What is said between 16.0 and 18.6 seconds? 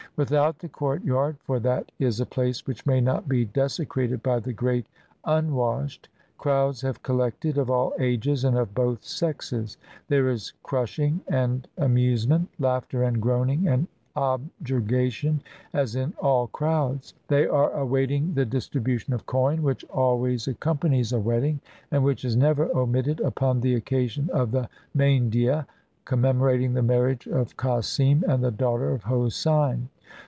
all crowds. They are awaiting the